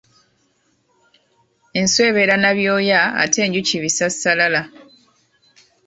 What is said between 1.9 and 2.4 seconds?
ebeera